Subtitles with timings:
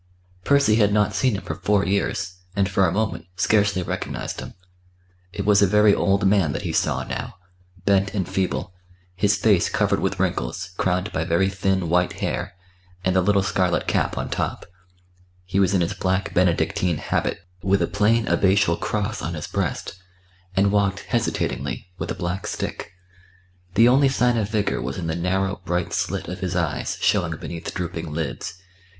[0.43, 4.55] Percy had not seen him for four years, and for a moment scarcely recognised him.
[5.31, 7.35] It was a very old man that he saw now,
[7.85, 8.73] bent and feeble,
[9.15, 12.55] his face covered with wrinkles, crowned by very thin, white hair,
[13.05, 14.65] and the little scarlet cap on top;
[15.45, 20.01] he was in his black Benedictine habit with a plain abbatial cross on his breast,
[20.55, 22.93] and walked hesitatingly, with a black stick.
[23.75, 27.35] The only sign of vigour was in the narrow bright slit of his eyes showing
[27.35, 28.55] beneath drooping lids.